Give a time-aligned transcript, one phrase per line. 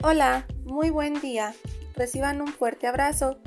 [0.00, 1.56] Hola, muy buen día.
[1.96, 3.40] Reciban un fuerte abrazo.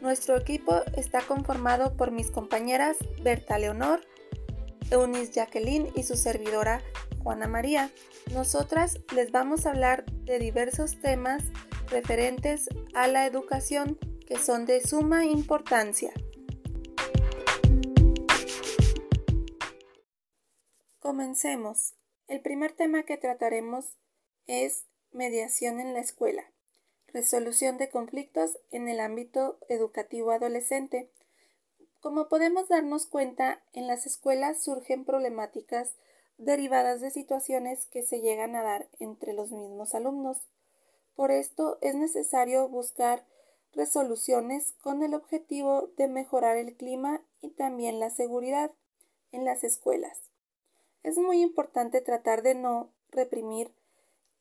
[0.00, 4.00] Nuestro equipo está conformado por mis compañeras Berta Leonor,
[4.90, 6.80] Eunice Jacqueline y su servidora
[7.22, 7.90] Juana María.
[8.32, 11.42] Nosotras les vamos a hablar de diversos temas
[11.90, 16.10] referentes a la educación que son de suma importancia.
[21.00, 21.96] Comencemos.
[22.28, 23.98] El primer tema que trataremos
[24.46, 24.86] es
[25.18, 26.44] mediación en la escuela,
[27.08, 31.10] resolución de conflictos en el ámbito educativo adolescente.
[32.00, 35.96] Como podemos darnos cuenta, en las escuelas surgen problemáticas
[36.38, 40.38] derivadas de situaciones que se llegan a dar entre los mismos alumnos.
[41.16, 43.26] Por esto es necesario buscar
[43.72, 48.70] resoluciones con el objetivo de mejorar el clima y también la seguridad
[49.32, 50.20] en las escuelas.
[51.02, 53.72] Es muy importante tratar de no reprimir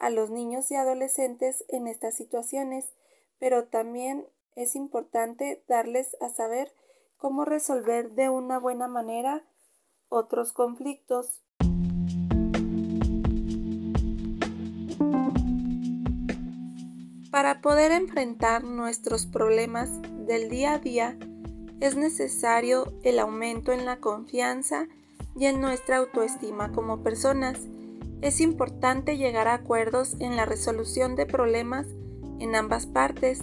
[0.00, 2.92] a los niños y adolescentes en estas situaciones,
[3.38, 4.26] pero también
[4.56, 6.72] es importante darles a saber
[7.16, 9.44] cómo resolver de una buena manera
[10.08, 11.42] otros conflictos.
[17.30, 19.88] Para poder enfrentar nuestros problemas
[20.26, 21.16] del día a día,
[21.80, 24.88] es necesario el aumento en la confianza
[25.36, 27.60] y en nuestra autoestima como personas.
[28.22, 31.86] Es importante llegar a acuerdos en la resolución de problemas
[32.38, 33.40] en ambas partes.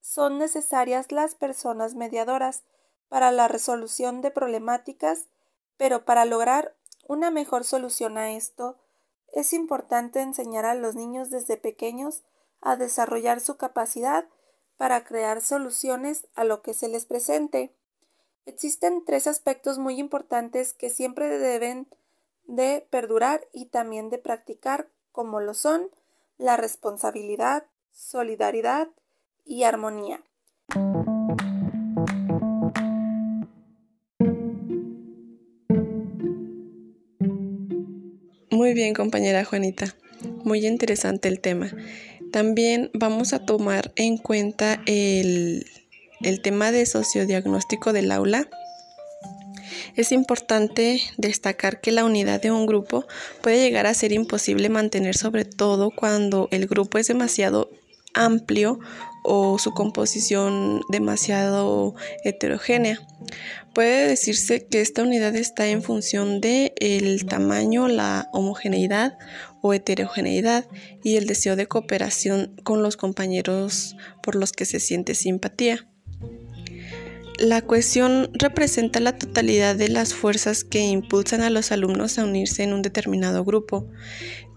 [0.00, 2.62] Son necesarias las personas mediadoras
[3.08, 5.26] para la resolución de problemáticas,
[5.76, 6.76] pero para lograr
[7.08, 8.78] una mejor solución a esto,
[9.32, 12.22] es importante enseñar a los niños desde pequeños
[12.60, 14.26] a desarrollar su capacidad
[14.76, 17.74] para crear soluciones a lo que se les presente.
[18.46, 21.88] Existen tres aspectos muy importantes que siempre deben
[22.50, 25.88] de perdurar y también de practicar, como lo son
[26.36, 28.88] la responsabilidad, solidaridad
[29.44, 30.20] y armonía.
[38.50, 39.94] Muy bien, compañera Juanita.
[40.44, 41.70] Muy interesante el tema.
[42.32, 45.66] También vamos a tomar en cuenta el,
[46.20, 48.48] el tema de sociodiagnóstico del aula.
[49.96, 53.06] Es importante destacar que la unidad de un grupo
[53.42, 57.70] puede llegar a ser imposible mantener sobre todo cuando el grupo es demasiado
[58.14, 58.80] amplio
[59.22, 63.00] o su composición demasiado heterogénea.
[63.74, 69.16] Puede decirse que esta unidad está en función de el tamaño, la homogeneidad
[69.62, 70.66] o heterogeneidad
[71.04, 75.86] y el deseo de cooperación con los compañeros por los que se siente simpatía.
[77.40, 82.64] La cohesión representa la totalidad de las fuerzas que impulsan a los alumnos a unirse
[82.64, 83.88] en un determinado grupo.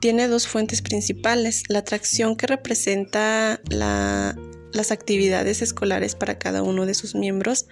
[0.02, 6.94] Tiene dos fuentes principales, la atracción que representa las actividades escolares para cada uno de
[6.94, 7.68] sus miembros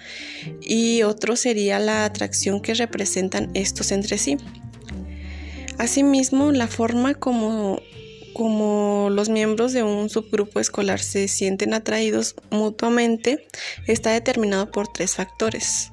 [0.62, 4.38] y otro sería la atracción que representan estos entre sí.
[5.78, 7.82] Asimismo, la forma como
[8.34, 13.48] como los miembros de un subgrupo escolar se sienten atraídos mutuamente,
[13.88, 15.92] está determinado por tres factores.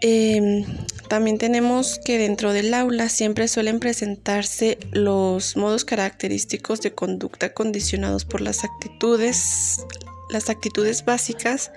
[0.00, 0.64] Em,
[1.08, 8.24] también tenemos que dentro del aula siempre suelen presentarse los modos característicos de conducta condicionados
[8.24, 9.84] por las actitudes,
[10.30, 11.72] las actitudes básicas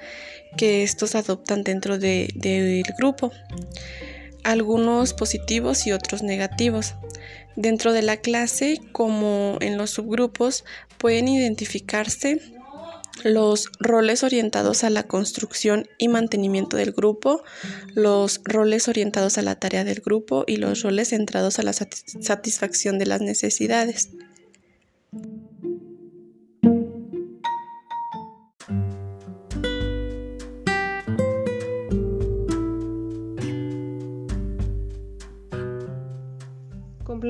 [0.55, 3.31] que estos adoptan dentro del grupo,
[4.43, 6.93] algunos positivos y otros negativos.
[7.55, 10.63] Dentro de la clase, como en los subgrupos,
[10.97, 12.39] pueden identificarse
[13.23, 17.43] los roles orientados a la construcción y mantenimiento del grupo,
[17.93, 22.99] los roles orientados a la tarea del grupo y los roles centrados a la satisfacción
[22.99, 24.09] de las necesidades.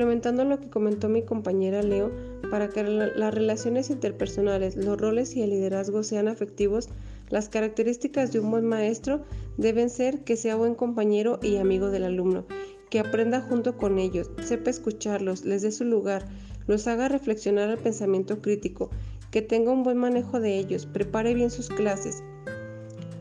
[0.02, 2.10] Complementando lo que comentó mi compañera Leo,
[2.50, 6.88] para que las relaciones interpersonales, los roles y el liderazgo sean afectivos,
[7.30, 9.22] las características de un buen maestro
[9.58, 12.46] deben ser que sea buen compañero y amigo del alumno,
[12.90, 16.24] que aprenda junto con ellos, sepa escucharlos, les dé su lugar,
[16.66, 18.90] los haga reflexionar al pensamiento crítico,
[19.30, 22.24] que tenga un buen manejo de ellos, prepare bien sus clases,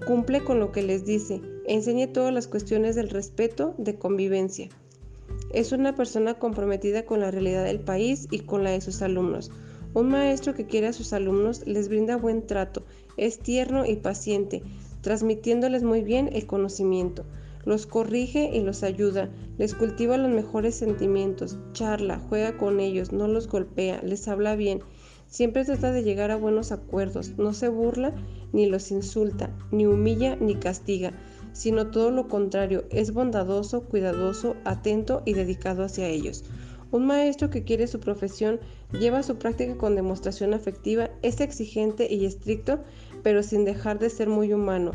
[0.08, 4.70] cumple con lo que les dice, enseñe todas las cuestiones del respeto, de convivencia.
[5.54, 9.52] Es una persona comprometida con la realidad del país y con la de sus alumnos.
[9.94, 12.86] Un maestro que quiere a sus alumnos les brinda buen trato,
[13.18, 14.64] es tierno y paciente,
[15.02, 17.26] transmitiéndoles muy bien el conocimiento.
[17.66, 23.28] los corrige y los ayuda, les cultiva los mejores sentimientos, charla, juega con ellos, no
[23.28, 24.80] los golpea, les habla bien,
[25.28, 28.16] siempre trata de llegar a buenos acuerdos, no se burla
[28.52, 31.14] ni los insulta, ni humilla ni castiga,
[31.54, 36.44] sino todo lo contrario, es bondadoso, cuidadoso, atento y dedicado hacia ellos.
[36.92, 38.60] Un maestro que quiere su profesión
[38.92, 42.80] lleva su práctica con demostración afectiva, es exigente y estricto,
[43.24, 44.92] pero sin dejar de ser muy humano.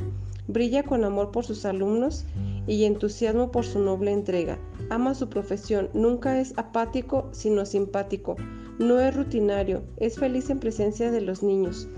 [0.46, 2.26] Brilla con amor por sus alumnos
[2.66, 4.58] y entusiasmo por su noble entrega.
[4.90, 8.36] Ama su profesión, nunca es apático, sino simpático.
[8.78, 11.88] No es rutinario, es feliz en presencia de los niños.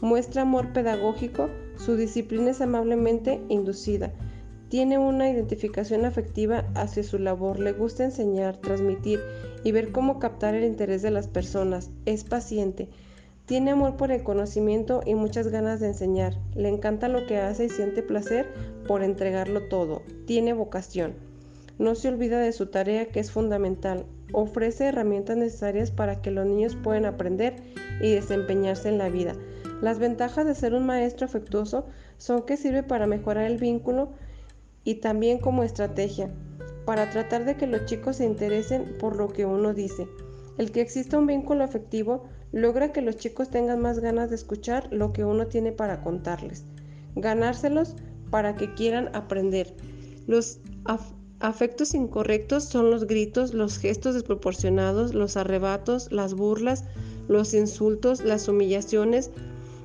[0.00, 4.12] Muestra amor pedagógico, su disciplina es amablemente inducida.
[4.68, 9.20] Tiene una identificación afectiva hacia su labor, le gusta enseñar, transmitir
[9.64, 11.90] y ver cómo captar el interés de las personas.
[12.04, 12.88] Es paciente.
[13.46, 16.34] Tiene amor por el conocimiento y muchas ganas de enseñar.
[16.54, 18.46] Le encanta lo que hace y siente placer
[18.86, 20.02] por entregarlo todo.
[20.26, 21.14] Tiene vocación.
[21.78, 24.04] No se olvida de su tarea que es fundamental.
[24.32, 27.56] Ofrece herramientas necesarias para que los niños puedan aprender
[28.02, 29.34] y desempeñarse en la vida.
[29.80, 31.86] Las ventajas de ser un maestro afectuoso
[32.16, 34.10] son que sirve para mejorar el vínculo
[34.84, 36.30] y también como estrategia
[36.88, 40.08] para tratar de que los chicos se interesen por lo que uno dice.
[40.56, 44.88] El que exista un vínculo afectivo logra que los chicos tengan más ganas de escuchar
[44.90, 46.64] lo que uno tiene para contarles,
[47.14, 47.94] ganárselos
[48.30, 49.74] para que quieran aprender.
[50.26, 50.60] Los
[51.40, 56.84] afectos incorrectos son los gritos, los gestos desproporcionados, los arrebatos, las burlas,
[57.28, 59.30] los insultos, las humillaciones.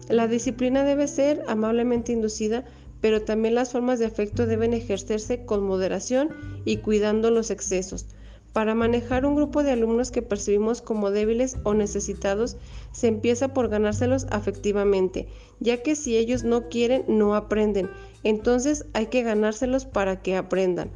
[0.10, 2.66] La disciplina debe ser amablemente inducida
[3.04, 6.30] pero también las formas de afecto deben ejercerse con moderación
[6.64, 8.06] y cuidando los excesos.
[8.54, 12.56] Para manejar un grupo de alumnos que percibimos como débiles o necesitados,
[12.94, 15.28] se empieza por ganárselos afectivamente,
[15.60, 17.90] ya que si ellos no quieren, no aprenden.
[18.24, 20.90] Entonces hay que ganárselos para que aprendan.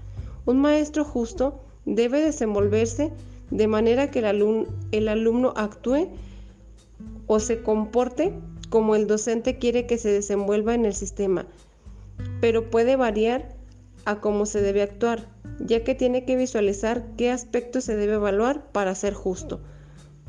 [0.46, 3.12] Un maestro justo debe desenvolverse
[3.52, 6.08] de manera que el, alumno actúe
[7.26, 8.32] o se comporte
[8.70, 11.48] como el docente quiere que se desenvuelva en el sistema,
[12.42, 13.56] pero puede variar
[14.06, 15.28] a cómo se debe actuar,
[15.60, 19.62] ya que tiene que visualizar qué aspectos se debe evaluar para ser justo.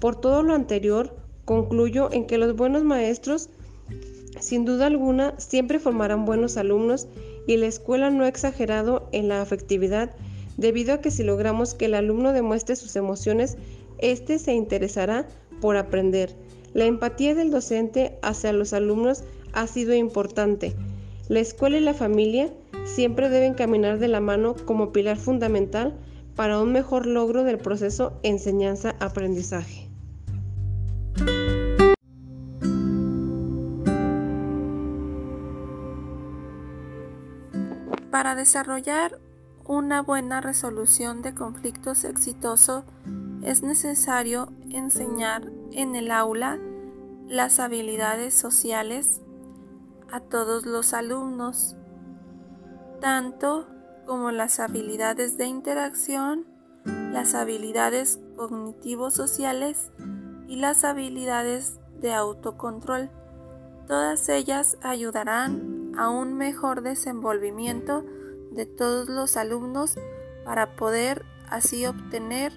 [0.00, 3.50] Por todo lo anterior, concluyo en que los buenos maestros,
[4.40, 7.08] sin duda alguna, siempre formarán buenos alumnos
[7.46, 10.14] y la escuela no ha exagerado en la afectividad,
[10.56, 13.56] debido a que si logramos que el alumno demuestre sus emociones,
[13.98, 15.26] éste se interesará
[15.60, 16.34] por aprender.
[16.74, 20.74] La empatía del docente hacia los alumnos ha sido importante.
[21.28, 22.52] La escuela y la familia
[22.84, 25.98] siempre deben caminar de la mano como pilar fundamental
[26.36, 29.88] para un mejor logro del proceso enseñanza-aprendizaje.
[38.10, 39.18] Para desarrollar
[39.64, 42.84] una buena resolución de conflictos exitoso,
[43.42, 46.58] es necesario enseñar en el aula
[47.26, 49.20] las habilidades sociales,
[50.10, 51.76] a todos los alumnos,
[53.00, 53.68] tanto
[54.06, 56.46] como las habilidades de interacción,
[57.12, 59.90] las habilidades cognitivo-sociales
[60.48, 63.10] y las habilidades de autocontrol.
[63.86, 68.04] Todas ellas ayudarán a un mejor desenvolvimiento
[68.52, 69.96] de todos los alumnos
[70.44, 72.52] para poder así obtener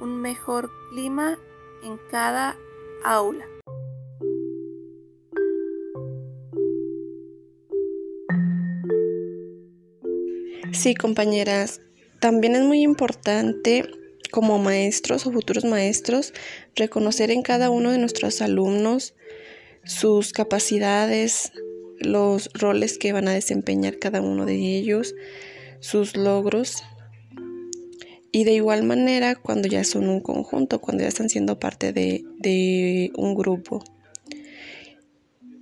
[0.00, 1.38] un mejor clima
[1.84, 2.56] en cada
[3.04, 3.46] aula.
[10.72, 11.80] Sí, compañeras,
[12.20, 13.84] también es muy importante
[14.30, 16.32] como maestros o futuros maestros
[16.76, 19.14] reconocer en cada uno de nuestros alumnos
[19.84, 21.52] sus capacidades,
[21.98, 25.14] los roles que van a desempeñar cada uno de ellos,
[25.80, 26.82] sus logros.
[28.32, 32.24] Y de igual manera cuando ya son un conjunto, cuando ya están siendo parte de,
[32.38, 33.82] de un grupo.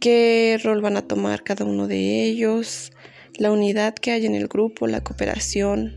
[0.01, 2.93] ¿Qué rol van a tomar cada uno de ellos?
[3.39, 5.97] la unidad que hay en el grupo, la cooperación,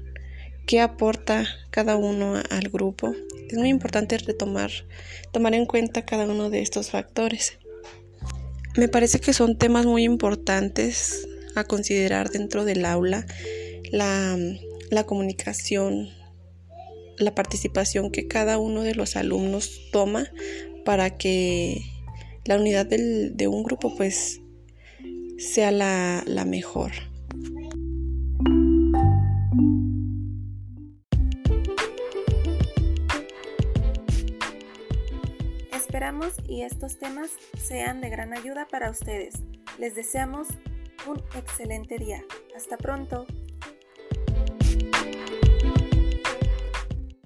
[0.67, 3.15] qué aporta cada uno al grupo.
[3.49, 4.71] Es muy importante retomar,
[5.33, 7.57] tomar en cuenta cada uno de estos factores.
[8.77, 13.25] Me parece que son temas muy importantes a considerar dentro del aula,
[13.91, 14.37] la,
[14.91, 16.09] la comunicación,
[17.21, 20.27] la participación que cada uno de los alumnos toma
[20.85, 21.83] para que
[22.45, 24.41] la unidad del, de un grupo pues
[25.37, 26.91] sea la, la mejor.
[35.73, 39.35] Esperamos y estos temas sean de gran ayuda para ustedes.
[39.77, 40.47] Les deseamos
[41.07, 42.23] un excelente día.
[42.55, 43.25] Hasta pronto.